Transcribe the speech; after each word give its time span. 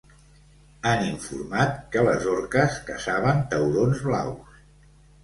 Han 0.91 1.01
informat 1.07 1.75
que 1.95 2.03
les 2.07 2.25
orques 2.31 2.79
caçaven 2.87 3.45
taurons 3.53 4.03
blaus. 4.07 4.57